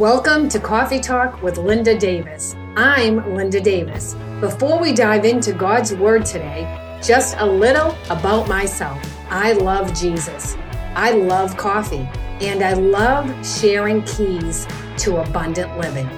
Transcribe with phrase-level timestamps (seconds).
[0.00, 2.56] Welcome to Coffee Talk with Linda Davis.
[2.74, 4.16] I'm Linda Davis.
[4.40, 9.00] Before we dive into God's Word today, just a little about myself.
[9.30, 10.56] I love Jesus.
[10.96, 12.08] I love coffee.
[12.40, 14.66] And I love sharing keys
[14.98, 16.10] to abundant living.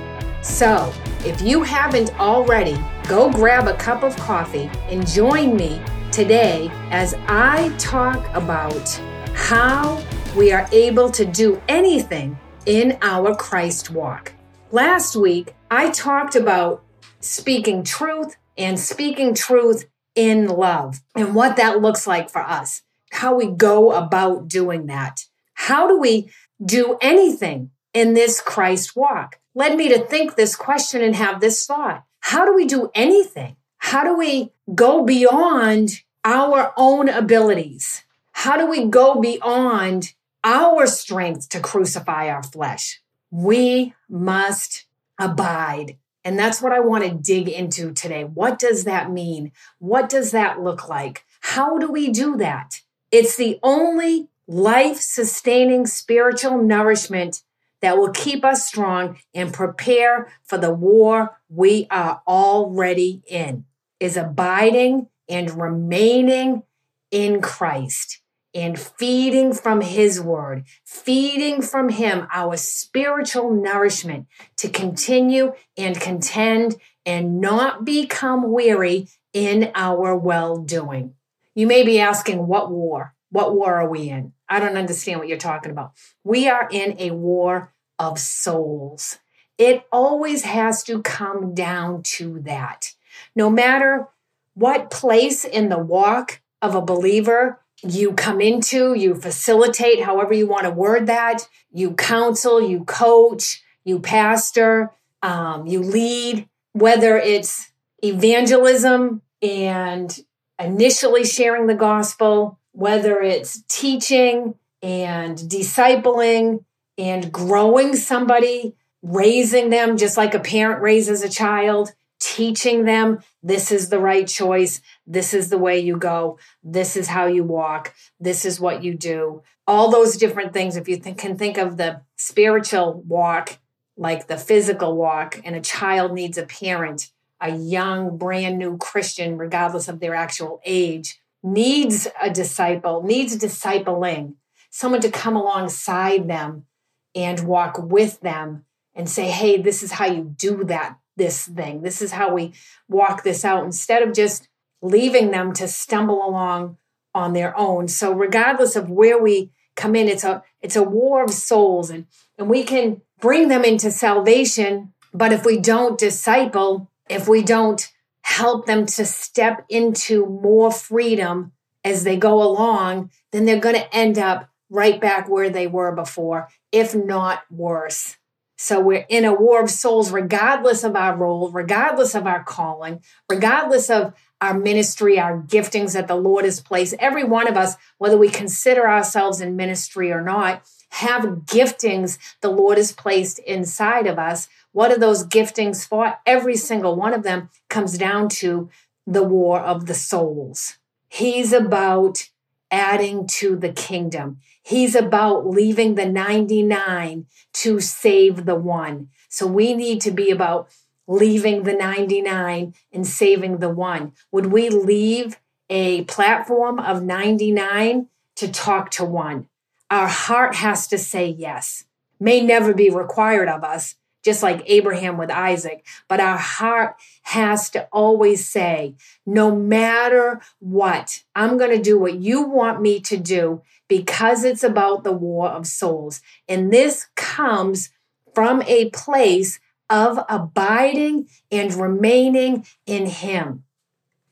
[0.43, 0.91] So,
[1.27, 7.13] if you haven't already, go grab a cup of coffee and join me today as
[7.29, 8.89] I talk about
[9.35, 10.03] how
[10.35, 14.33] we are able to do anything in our Christ walk.
[14.73, 16.83] Last week, I talked about
[17.21, 22.83] speaking truth and speaking truth in love and what that looks like for us,
[23.13, 25.25] how we go about doing that.
[25.55, 26.31] How do we
[26.65, 29.39] do anything in this Christ walk?
[29.55, 32.05] Led me to think this question and have this thought.
[32.21, 33.57] How do we do anything?
[33.79, 38.03] How do we go beyond our own abilities?
[38.33, 40.13] How do we go beyond
[40.47, 43.03] our strength to crucify our flesh.
[43.33, 44.87] We must
[45.19, 45.99] abide.
[46.25, 48.23] And that's what I want to dig into today.
[48.23, 49.51] What does that mean?
[49.81, 51.25] What does that look like?
[51.41, 52.83] How do we do that?
[53.11, 57.43] It's the only life sustaining spiritual nourishment
[57.81, 63.65] that will keep us strong and prepare for the war we are already in
[63.99, 66.63] is abiding and remaining
[67.11, 68.21] in Christ
[68.57, 74.27] and feeding from His Word, feeding from Him our spiritual nourishment
[74.57, 81.13] to continue and contend and not become weary in our well doing.
[81.55, 83.15] You may be asking, what war?
[83.31, 84.33] What war are we in?
[84.49, 85.93] I don't understand what you're talking about.
[86.25, 89.19] We are in a war of souls.
[89.59, 92.95] It always has to come down to that.
[93.35, 94.09] No matter
[94.55, 100.47] what place in the walk of a believer you come into, you facilitate, however you
[100.47, 104.91] want to word that, you counsel, you coach, you pastor,
[105.23, 107.71] um, you lead, whether it's
[108.03, 110.21] evangelism and
[110.59, 116.65] initially sharing the gospel, whether it's teaching and discipling
[116.99, 123.71] and growing somebody, raising them just like a parent raises a child, teaching them this
[123.71, 124.81] is the right choice.
[125.07, 126.39] This is the way you go.
[126.63, 127.95] This is how you walk.
[128.19, 129.43] This is what you do.
[129.67, 130.77] All those different things.
[130.77, 133.59] If you th- can think of the spiritual walk
[133.97, 137.11] like the physical walk, and a child needs a parent,
[137.41, 144.35] a young, brand new Christian, regardless of their actual age, needs a disciple, needs discipling,
[144.69, 146.67] someone to come alongside them
[147.15, 151.83] and walk with them and say, hey, this is how you do that this thing.
[151.83, 152.53] This is how we
[152.89, 154.49] walk this out instead of just
[154.83, 156.77] leaving them to stumble along
[157.15, 157.89] on their own.
[157.89, 162.07] So regardless of where we come in, it's a it's a war of souls and
[162.39, 167.91] and we can bring them into salvation, but if we don't disciple, if we don't
[168.23, 171.53] help them to step into more freedom
[171.85, 175.93] as they go along, then they're going to end up right back where they were
[175.93, 178.16] before, if not worse.
[178.57, 183.03] So we're in a war of souls, regardless of our role, regardless of our calling,
[183.29, 186.95] regardless of our ministry, our giftings that the Lord has placed.
[186.99, 192.51] Every one of us, whether we consider ourselves in ministry or not, have giftings the
[192.51, 194.49] Lord has placed inside of us.
[194.73, 196.15] What are those giftings for?
[196.25, 198.71] Every single one of them comes down to
[199.07, 200.79] the war of the souls.
[201.09, 202.29] He's about
[202.71, 204.39] adding to the kingdom.
[204.63, 209.09] He's about leaving the 99 to save the one.
[209.29, 210.69] So we need to be about
[211.07, 214.13] leaving the 99 and saving the one.
[214.33, 215.39] Would we leave
[215.71, 219.49] a platform of 99 to talk to one?
[219.91, 221.85] Our heart has to say yes.
[222.19, 223.95] May never be required of us,
[224.27, 225.87] just like Abraham with Isaac.
[226.09, 232.17] But our heart has to always say, no matter what, I'm going to do what
[232.17, 236.23] you want me to do because it's about the war of souls.
[236.49, 237.91] And this comes
[238.35, 243.63] from a place of abiding and remaining in Him,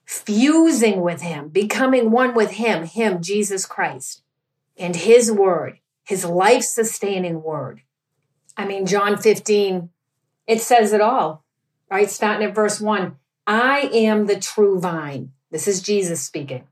[0.05, 4.23] fusing with Him, becoming one with Him, Him, Jesus Christ,
[4.76, 7.82] and His Word, His life sustaining Word.
[8.56, 9.90] I mean, John 15,
[10.46, 11.44] it says it all,
[11.90, 12.10] right?
[12.10, 13.16] Starting at verse 1
[13.46, 15.32] I am the true vine.
[15.50, 16.64] This is Jesus speaking.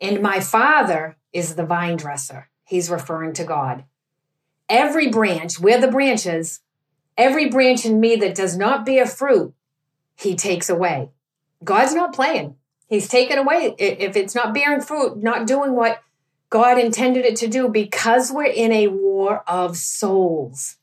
[0.00, 2.48] And my Father is the vine dresser.
[2.64, 3.84] He's referring to God.
[4.68, 6.60] Every branch, where the branches,
[7.18, 9.52] every branch in me that does not bear fruit,
[10.16, 11.10] he takes away.
[11.64, 12.56] God's not playing.
[12.88, 13.74] He's taken away.
[13.78, 16.02] If it's not bearing fruit, not doing what
[16.48, 20.76] God intended it to do, because we're in a war of souls.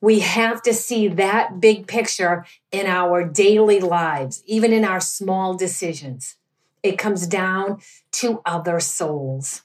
[0.00, 5.56] We have to see that big picture in our daily lives, even in our small
[5.56, 6.36] decisions.
[6.82, 7.80] It comes down
[8.12, 9.62] to other souls.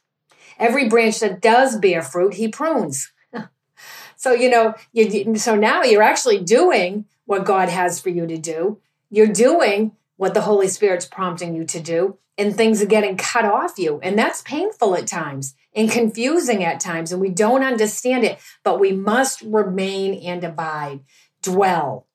[0.60, 3.12] Every branch that does bear fruit, he prunes.
[4.16, 8.38] so, you know, you, so now you're actually doing what God has for you to
[8.38, 8.80] do.
[9.10, 13.46] You're doing what the Holy Spirit's prompting you to do, and things are getting cut
[13.46, 14.00] off you.
[14.02, 18.80] And that's painful at times and confusing at times, and we don't understand it, but
[18.80, 21.02] we must remain and abide,
[21.42, 22.08] dwell,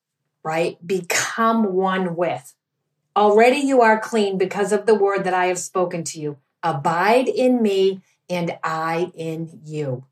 [0.43, 0.77] right?
[0.85, 2.55] Become one with.
[3.15, 6.37] Already you are clean because of the word that I have spoken to you.
[6.63, 10.05] Abide in me and I in you.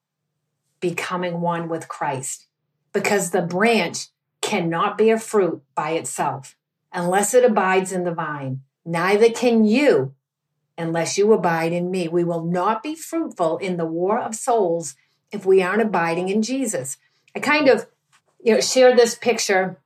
[0.79, 2.47] Becoming one with Christ.
[2.93, 4.07] Because the branch
[4.41, 6.55] cannot bear fruit by itself
[6.91, 8.61] unless it abides in the vine.
[8.85, 10.15] Neither can you
[10.77, 12.07] unless you abide in me.
[12.07, 14.95] We will not be fruitful in the war of souls
[15.31, 16.97] if we aren't abiding in Jesus.
[17.35, 17.87] I kind of
[18.41, 19.79] you know share this picture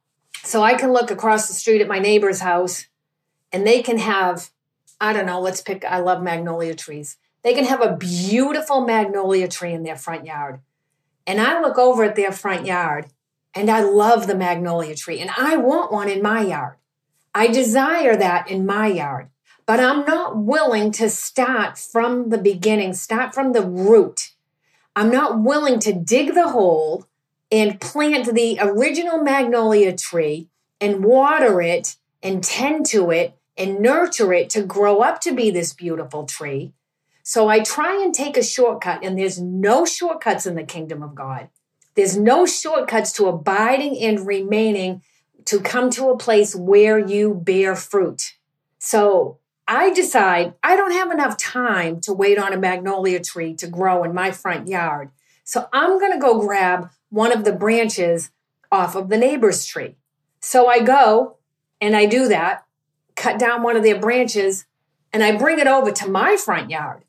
[0.43, 2.87] so I can look across the street at my neighbor's house
[3.51, 4.51] and they can have
[5.01, 7.17] I don't know, let's pick I love magnolia trees.
[7.43, 10.61] They can have a beautiful magnolia tree in their front yard.
[11.27, 13.07] And I look over at their front yard
[13.53, 16.75] and I love the magnolia tree and I want one in my yard.
[17.33, 19.29] I desire that in my yard,
[19.65, 24.33] but I'm not willing to start from the beginning, start from the root.
[24.95, 27.07] I'm not willing to dig the hole
[27.51, 30.49] and plant the original magnolia tree
[30.79, 35.49] and water it and tend to it and nurture it to grow up to be
[35.49, 36.73] this beautiful tree.
[37.23, 41.15] So I try and take a shortcut, and there's no shortcuts in the kingdom of
[41.15, 41.49] God.
[41.95, 45.01] There's no shortcuts to abiding and remaining
[45.45, 48.33] to come to a place where you bear fruit.
[48.79, 53.67] So I decide I don't have enough time to wait on a magnolia tree to
[53.67, 55.11] grow in my front yard.
[55.43, 58.31] So I'm going to go grab one of the branches
[58.71, 59.95] off of the neighbor's tree.
[60.39, 61.37] So I go
[61.79, 62.65] and I do that,
[63.15, 64.65] cut down one of their branches,
[65.11, 67.03] and I bring it over to my front yard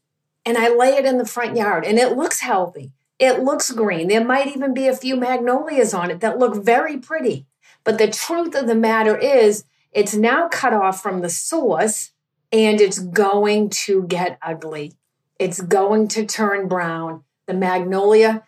[0.44, 2.92] and I lay it in the front yard and it looks healthy.
[3.18, 4.08] It looks green.
[4.08, 7.46] There might even be a few magnolias on it that look very pretty.
[7.84, 12.10] But the truth of the matter is, it's now cut off from the source
[12.50, 14.92] and it's going to get ugly.
[15.38, 17.24] It's going to turn brown.
[17.46, 18.42] The magnolia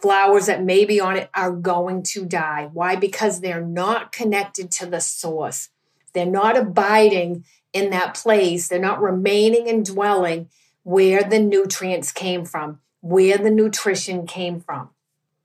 [0.00, 2.70] flowers that may be on it are going to die.
[2.72, 2.96] Why?
[2.96, 5.70] Because they're not connected to the source.
[6.12, 8.68] They're not abiding in that place.
[8.68, 10.48] They're not remaining and dwelling
[10.84, 14.90] where the nutrients came from, where the nutrition came from.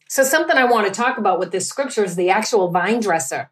[0.07, 3.50] So, something I want to talk about with this scripture is the actual vine dresser.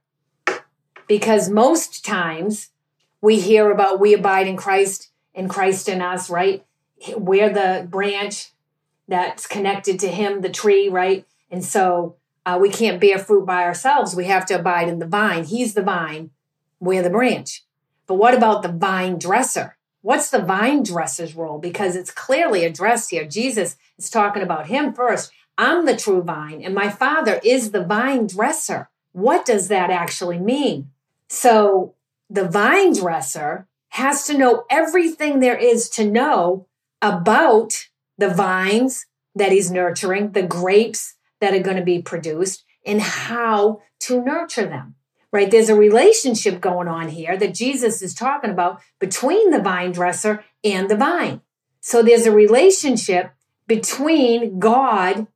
[1.08, 2.70] Because most times
[3.22, 6.66] we hear about we abide in Christ and Christ in us, right?
[7.16, 8.52] We're the branch
[9.08, 11.26] that's connected to Him, the tree, right?
[11.50, 12.16] And so
[12.46, 14.16] uh, we can't bear fruit by ourselves.
[14.16, 15.44] We have to abide in the vine.
[15.44, 16.32] He's the vine,
[16.80, 17.64] we're the branch.
[18.08, 19.78] But what about the vine dresser?
[20.02, 21.60] What's the vine dresser's role?
[21.60, 23.26] Because it's clearly addressed here.
[23.26, 27.84] Jesus is talking about Him first I'm the true vine and my father is the
[27.84, 28.90] vine dresser.
[29.12, 30.92] What does that actually mean?
[31.28, 31.96] So
[32.30, 36.68] the vine dresser has to know everything there is to know
[37.02, 37.88] about
[38.18, 39.06] the vines
[39.36, 44.66] that he's nurturing, the grapes that are going to be produced, and how to nurture
[44.66, 44.96] them.
[45.34, 45.50] Right?
[45.50, 50.44] There's a relationship going on here that Jesus is talking about between the vine dresser
[50.64, 51.42] and the vine.
[51.80, 53.32] So there's a relationship
[53.66, 55.28] between God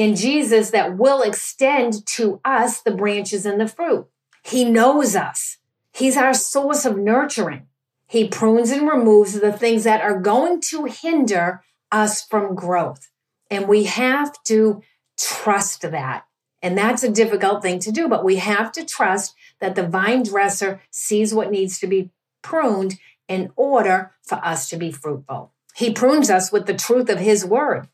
[0.00, 4.06] in Jesus that will extend to us the branches and the fruit.
[4.42, 5.58] He knows us.
[5.92, 7.66] He's our source of nurturing.
[8.06, 13.10] He prunes and removes the things that are going to hinder us from growth.
[13.50, 14.82] And we have to
[15.18, 16.24] trust that.
[16.62, 20.22] And that's a difficult thing to do, but we have to trust that the vine
[20.22, 22.08] dresser sees what needs to be
[22.40, 25.52] pruned in order for us to be fruitful.
[25.74, 27.86] He prunes us with the truth of his word.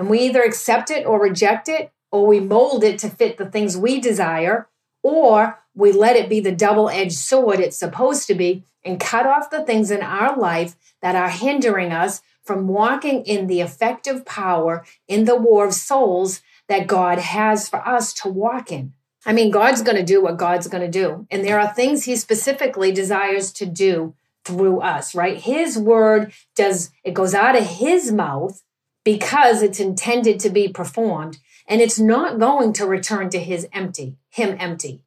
[0.00, 3.44] And we either accept it or reject it, or we mold it to fit the
[3.44, 4.66] things we desire,
[5.02, 9.26] or we let it be the double edged sword it's supposed to be and cut
[9.26, 14.24] off the things in our life that are hindering us from walking in the effective
[14.24, 18.94] power in the war of souls that God has for us to walk in.
[19.26, 21.26] I mean, God's going to do what God's going to do.
[21.30, 24.14] And there are things He specifically desires to do
[24.46, 25.36] through us, right?
[25.36, 28.62] His word does, it goes out of His mouth
[29.10, 31.36] because it's intended to be performed
[31.66, 35.02] and it's not going to return to his empty, him empty.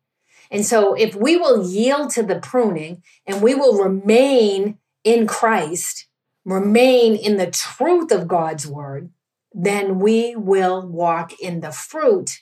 [0.51, 6.07] And so if we will yield to the pruning and we will remain in Christ,
[6.43, 9.09] remain in the truth of God's word,
[9.53, 12.41] then we will walk in the fruit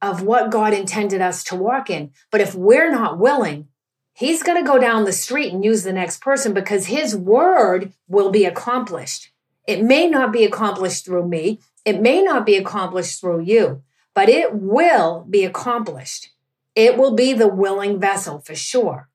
[0.00, 2.12] of what God intended us to walk in.
[2.30, 3.66] But if we're not willing,
[4.14, 7.92] he's going to go down the street and use the next person because his word
[8.06, 9.31] will be accomplished.
[9.66, 11.60] It may not be accomplished through me.
[11.84, 13.82] It may not be accomplished through you,
[14.14, 16.30] but it will be accomplished.
[16.74, 19.08] It will be the willing vessel for sure.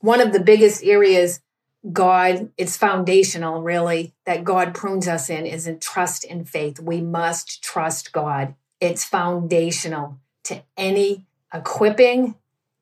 [0.00, 1.40] One of the biggest areas
[1.92, 6.80] God, it's foundational really, that God prunes us in is in trust and faith.
[6.80, 8.54] We must trust God.
[8.80, 12.34] It's foundational to any equipping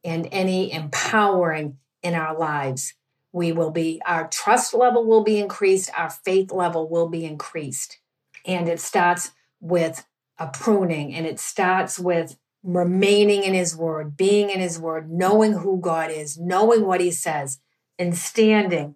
[0.02, 2.94] and any empowering in our lives.
[3.34, 7.98] We will be, our trust level will be increased, our faith level will be increased.
[8.46, 10.06] And it starts with
[10.38, 15.54] a pruning and it starts with remaining in his word, being in his word, knowing
[15.54, 17.58] who God is, knowing what he says,
[17.98, 18.94] and standing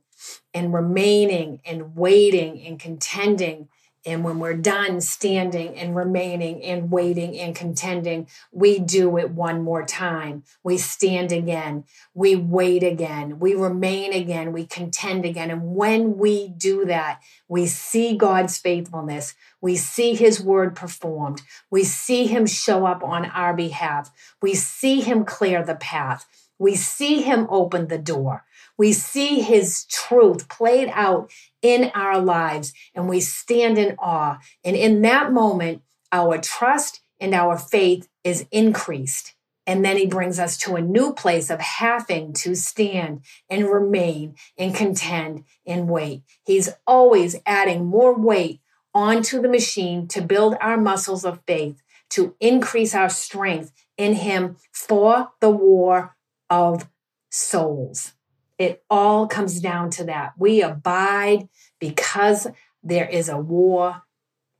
[0.54, 3.68] and remaining and waiting and contending.
[4.06, 9.62] And when we're done standing and remaining and waiting and contending, we do it one
[9.62, 10.44] more time.
[10.62, 11.84] We stand again.
[12.14, 13.38] We wait again.
[13.38, 14.52] We remain again.
[14.52, 15.50] We contend again.
[15.50, 19.34] And when we do that, we see God's faithfulness.
[19.60, 21.42] We see his word performed.
[21.70, 24.10] We see him show up on our behalf.
[24.40, 26.26] We see him clear the path.
[26.58, 28.44] We see him open the door.
[28.78, 31.30] We see his truth played out
[31.60, 34.38] in our lives and we stand in awe.
[34.64, 35.82] And in that moment,
[36.12, 39.34] our trust and our faith is increased.
[39.66, 43.20] And then he brings us to a new place of having to stand
[43.50, 46.22] and remain and contend and wait.
[46.46, 48.60] He's always adding more weight
[48.94, 54.56] onto the machine to build our muscles of faith, to increase our strength in him
[54.72, 56.16] for the war
[56.48, 56.88] of
[57.30, 58.14] souls.
[58.58, 60.32] It all comes down to that.
[60.36, 61.48] We abide
[61.78, 62.48] because
[62.82, 64.02] there is a war.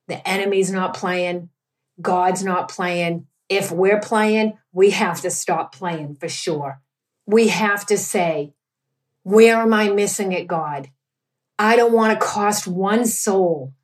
[0.07, 1.51] The enemy's not playing,
[2.01, 3.27] God's not playing.
[3.49, 6.81] If we're playing, we have to stop playing for sure.
[7.27, 8.53] We have to say,
[9.23, 10.91] Where am I missing it, God?
[11.59, 13.75] I don't want to cost one soul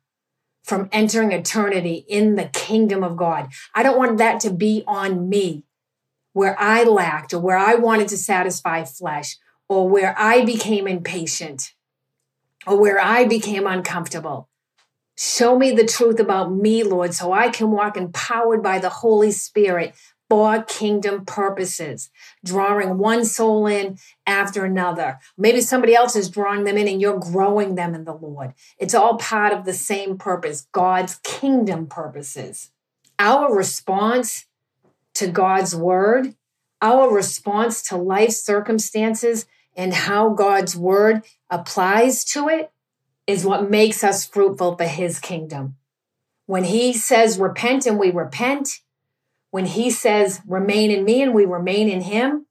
[0.63, 3.49] from entering eternity in the kingdom of God.
[3.73, 5.63] I don't want that to be on me
[6.33, 11.73] where I lacked or where I wanted to satisfy flesh or where I became impatient
[12.67, 14.49] or where I became uncomfortable.
[15.17, 19.31] Show me the truth about me, Lord, so I can walk empowered by the Holy
[19.31, 19.95] Spirit
[20.29, 22.09] for kingdom purposes,
[22.43, 25.19] drawing one soul in after another.
[25.37, 28.53] Maybe somebody else is drawing them in and you're growing them in the Lord.
[28.77, 32.71] It's all part of the same purpose, God's kingdom purposes.
[33.19, 34.47] Our response
[35.13, 36.35] to God's word,
[36.81, 42.71] our response to life circumstances and how God's word applies to it
[43.27, 45.75] is what makes us fruitful for his kingdom.
[46.45, 48.81] When he says repent and we repent,
[49.49, 52.45] when he says remain in me and we remain in him,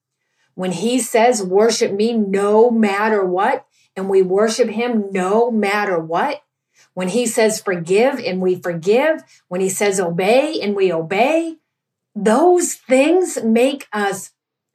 [0.54, 3.66] when he says worship me no matter what
[3.96, 6.42] and we worship him no matter what,
[6.94, 11.56] when he says forgive and we forgive, when he says obey and we obey,
[12.14, 14.30] those things make us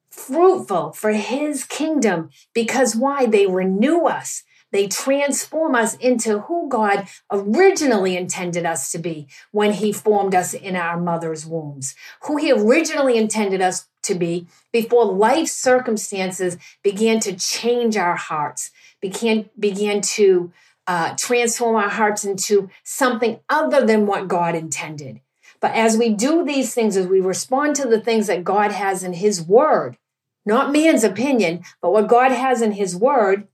[0.10, 3.25] fruitful for his kingdom because why?
[3.25, 4.43] They renew us.
[4.72, 10.53] They transform us into who God originally intended us to be when He formed us
[10.53, 17.19] in our mother's wombs, who He originally intended us to be before life circumstances began
[17.22, 20.51] to change our hearts, began, began to
[20.86, 25.22] uh, transform our hearts into something other than what God intended.
[25.62, 29.04] But as we do these things, as we respond to the things that God has
[29.04, 29.98] in His Word,
[30.46, 33.48] not man's opinion, but what God has in His Word,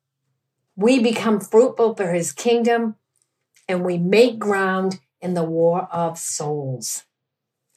[0.75, 2.95] we become fruitful for His kingdom
[3.67, 7.03] and we make ground in the war of souls.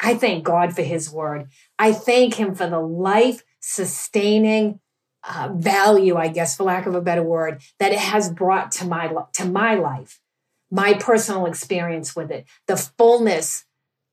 [0.00, 1.49] I thank God for His Word.
[1.78, 4.80] I thank Him for the life sustaining
[5.28, 8.87] uh, value, I guess, for lack of a better word, that it has brought to
[8.87, 10.20] my to my life,
[10.70, 13.64] my personal experience with it, the fullness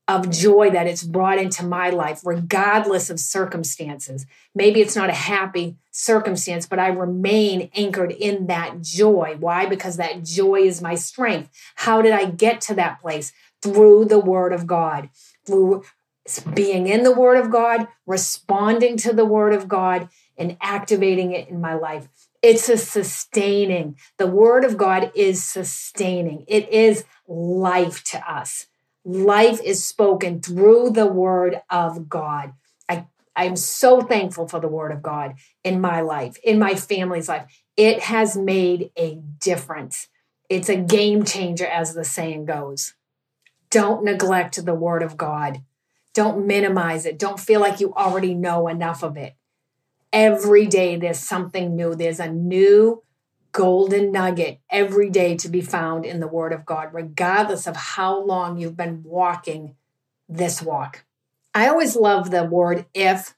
[0.07, 4.25] of joy that it's brought into my life, regardless of circumstances.
[4.53, 9.35] Maybe it's not a happy circumstance, but I remain anchored in that joy.
[9.39, 9.65] Why?
[9.65, 11.49] Because that joy is my strength.
[11.75, 13.33] How did I get to that place?
[13.61, 15.09] Through the Word of God,
[15.45, 15.83] through
[16.53, 21.47] being in the Word of God, responding to the Word of God, and activating it
[21.49, 22.07] in my life.
[22.43, 23.95] It's a sustaining.
[24.17, 28.67] The Word of God is sustaining, it is life to us
[29.05, 32.53] life is spoken through the word of God.
[32.89, 37.29] I, I'm so thankful for the word of God in my life, in my family's
[37.29, 37.45] life.
[37.77, 40.07] It has made a difference.
[40.49, 42.95] It's a game changer, as the saying goes.
[43.69, 45.61] Don't neglect the word of God.
[46.13, 47.19] Don't minimize it.
[47.19, 49.35] Don't feel like you already know enough of it.
[50.13, 51.93] Every day there's something new.
[51.93, 53.03] There's a new
[53.55, 58.21] golden nugget every day to be found in the Word of God, regardless of how
[58.21, 59.75] long you've been walking
[60.27, 61.05] this walk.
[61.53, 63.33] I always love the word if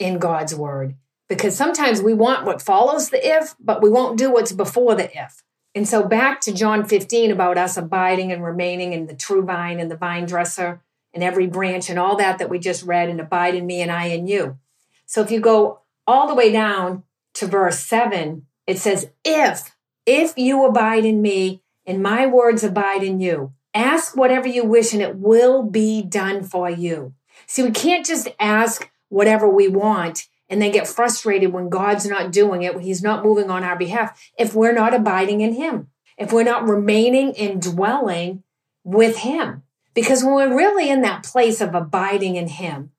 [0.00, 0.96] in God's Word
[1.28, 5.08] because sometimes we want what follows the if, but we won't do what's before the
[5.16, 5.44] if.
[5.76, 9.78] And so back to John 15 about us abiding and remaining in the true vine
[9.78, 10.82] and the vine dresser
[11.14, 13.92] and every branch and all that that we just read and abide in me and
[13.92, 14.58] I in you.
[15.06, 19.74] So if you go all the way down to verse 7, it says, If,
[20.06, 24.92] if you abide in me and my words abide in you, ask whatever you wish
[24.92, 27.14] and it will be done for you.
[27.46, 32.32] See, we can't just ask whatever we want and then get frustrated when God's not
[32.32, 35.88] doing it, when He's not moving on our behalf, if we're not abiding in Him,
[36.16, 38.42] if we're not remaining and dwelling
[38.84, 39.62] with Him.
[39.94, 42.90] Because when we're really in that place of abiding in Him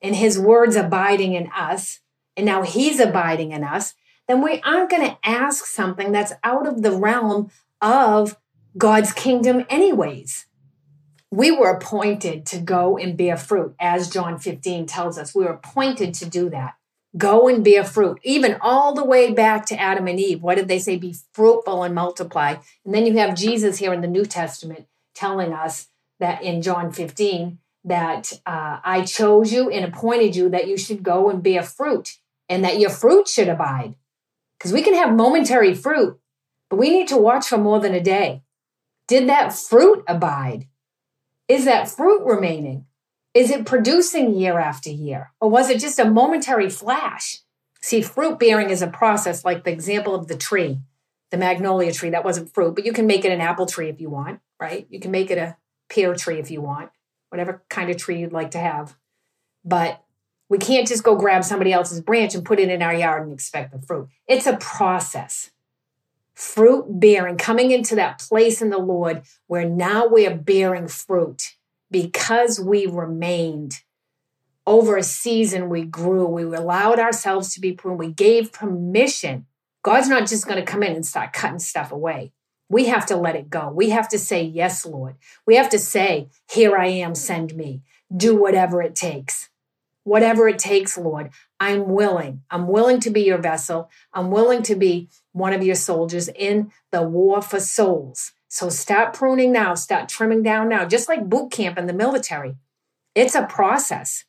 [0.00, 2.00] and His words abiding in us,
[2.36, 3.94] and now He's abiding in us,
[4.28, 7.50] then we aren't going to ask something that's out of the realm
[7.80, 8.38] of
[8.78, 10.46] God's kingdom, anyways.
[11.30, 15.34] We were appointed to go and bear fruit, as John 15 tells us.
[15.34, 16.74] We were appointed to do that.
[17.16, 20.42] Go and bear fruit, even all the way back to Adam and Eve.
[20.42, 20.96] What did they say?
[20.96, 22.56] Be fruitful and multiply.
[22.84, 25.88] And then you have Jesus here in the New Testament telling us
[26.20, 31.02] that in John 15 that uh, I chose you and appointed you that you should
[31.02, 33.96] go and bear fruit and that your fruit should abide.
[34.62, 36.20] Because we can have momentary fruit,
[36.70, 38.44] but we need to watch for more than a day.
[39.08, 40.68] Did that fruit abide?
[41.48, 42.86] Is that fruit remaining?
[43.34, 45.32] Is it producing year after year?
[45.40, 47.40] Or was it just a momentary flash?
[47.80, 50.78] See, fruit bearing is a process like the example of the tree,
[51.32, 52.10] the magnolia tree.
[52.10, 54.86] That wasn't fruit, but you can make it an apple tree if you want, right?
[54.88, 55.56] You can make it a
[55.90, 56.90] pear tree if you want,
[57.30, 58.96] whatever kind of tree you'd like to have.
[59.64, 60.01] But
[60.52, 63.32] we can't just go grab somebody else's branch and put it in our yard and
[63.32, 64.10] expect the fruit.
[64.28, 65.50] It's a process.
[66.34, 71.54] Fruit bearing, coming into that place in the Lord where now we're bearing fruit
[71.90, 73.80] because we remained.
[74.66, 76.26] Over a season we grew.
[76.26, 77.98] We allowed ourselves to be pruned.
[77.98, 79.46] We gave permission.
[79.82, 82.32] God's not just going to come in and start cutting stuff away.
[82.68, 83.70] We have to let it go.
[83.70, 85.14] We have to say yes lord.
[85.46, 87.80] We have to say here i am send me.
[88.14, 89.41] Do whatever it takes
[90.04, 94.74] whatever it takes lord i'm willing i'm willing to be your vessel i'm willing to
[94.74, 100.08] be one of your soldiers in the war for souls so stop pruning now, stop
[100.08, 102.56] trimming down now, just like boot camp in the military.
[103.14, 104.26] It's a process.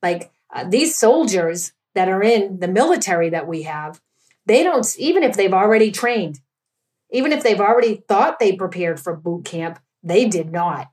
[0.00, 4.00] Like uh, these soldiers that are in the military that we have,
[4.46, 6.38] they don't, even if they've already trained,
[7.10, 10.92] even if they've already thought they prepared for boot camp, they did not.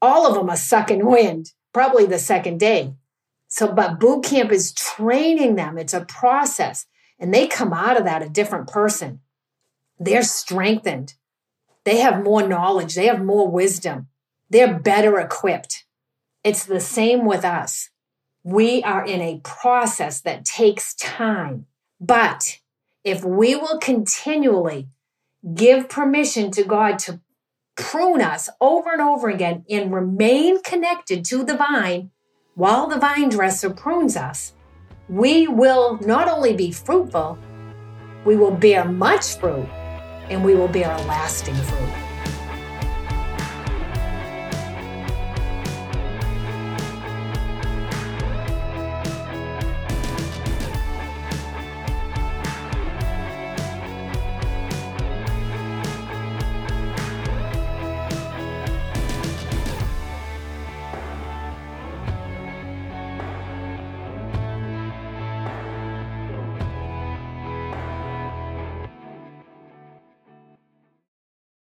[0.00, 2.94] All of them are sucking wind, probably the second day.
[3.48, 5.78] So, but boot camp is training them.
[5.78, 6.86] It's a process.
[7.18, 9.20] And they come out of that a different person.
[9.98, 11.14] They're strengthened.
[11.84, 14.08] They have more knowledge, they have more wisdom,
[14.50, 15.84] they're better equipped.
[16.42, 17.90] It's the same with us.
[18.42, 21.66] We are in a process that takes time.
[22.00, 22.58] But
[23.04, 24.88] if we will continually
[25.54, 27.20] give permission to God to
[27.76, 32.10] prune us over and over again and remain connected to the vine
[32.56, 34.54] while the vine dresser prunes us,
[35.10, 37.38] we will not only be fruitful,
[38.24, 39.68] we will bear much fruit
[40.30, 42.05] and we will bear a lasting fruit.